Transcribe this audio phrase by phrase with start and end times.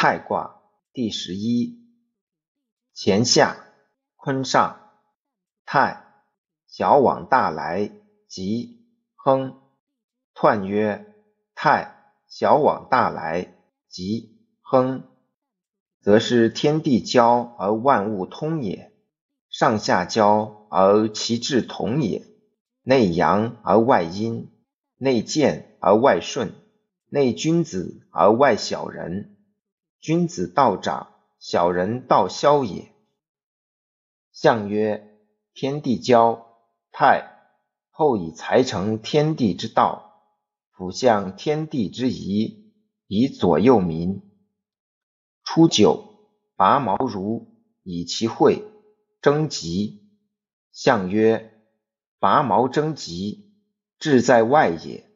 [0.00, 0.60] 太卦
[0.92, 1.76] 第十一。
[2.94, 3.56] 乾下，
[4.14, 4.78] 坤上。
[5.64, 6.04] 太，
[6.68, 7.90] 小往大来，
[8.28, 8.86] 吉，
[9.16, 9.58] 亨。
[10.36, 11.04] 彖曰：
[11.56, 13.56] 太，小往大来，
[13.88, 15.02] 吉，亨，
[16.00, 18.92] 则是天地交而万物通也；
[19.50, 22.24] 上下交而其志同也。
[22.84, 24.48] 内阳而外阴，
[24.96, 26.54] 内健而外顺，
[27.08, 29.34] 内君子而外小人。
[30.00, 32.92] 君子道长，小人道消也。
[34.32, 35.18] 象曰：
[35.54, 36.46] 天地交，
[36.92, 37.34] 泰。
[37.90, 40.22] 后以才成天地之道，
[40.70, 42.72] 辅相天地之宜，
[43.08, 44.22] 以左右民。
[45.42, 46.04] 初九，
[46.54, 47.48] 拔毛如，
[47.82, 48.62] 以其会，
[49.20, 50.12] 征吉。
[50.70, 51.52] 象曰。
[52.20, 53.52] 拔毛征吉，
[53.98, 55.10] 志在外也。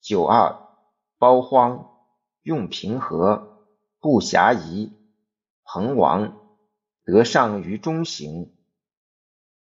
[0.00, 0.68] 九二，
[1.18, 1.90] 包荒，
[2.42, 3.51] 用平和，
[4.02, 4.92] 不暇夷。
[5.62, 6.36] 朋王，
[7.04, 8.52] 得上于中行。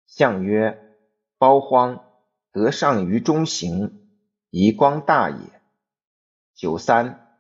[0.07, 0.97] 象曰：
[1.37, 2.03] 包荒，
[2.51, 4.09] 得上于中行，
[4.49, 5.37] 以光大也。
[6.55, 7.37] 九三，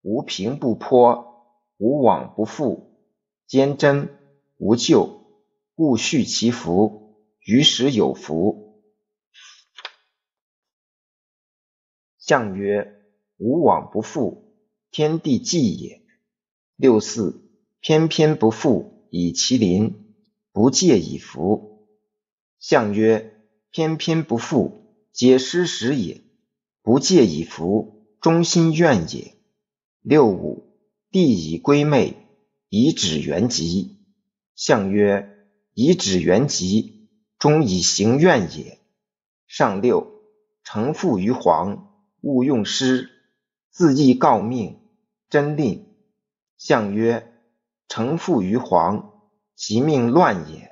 [0.00, 2.98] 无平不颇，无往不复，
[3.46, 4.18] 坚贞，
[4.56, 5.24] 无咎，
[5.76, 8.82] 故续其福，于时有福。
[12.18, 13.00] 象曰：
[13.36, 14.56] 无往不复，
[14.90, 16.01] 天地纪也。
[16.82, 20.04] 六四，偏偏不复，以其邻，
[20.50, 21.86] 不戒以服。
[22.58, 26.22] 象曰：偏偏不复，皆失时也；
[26.82, 29.36] 不戒以服，忠心怨也。
[30.00, 30.74] 六五，
[31.12, 32.16] 地以归妹，
[32.68, 33.98] 以指元吉。
[34.56, 37.06] 象曰：以指元吉，
[37.38, 38.80] 终以行怨也。
[39.46, 40.20] 上六，
[40.64, 41.92] 承父于皇。
[42.22, 43.08] 勿用师，
[43.70, 44.80] 自意告命，
[45.30, 45.91] 真令。
[46.64, 47.32] 相曰：
[47.88, 49.14] 臣父于皇，
[49.56, 50.71] 其命乱也。